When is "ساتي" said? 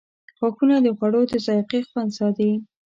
2.17-2.51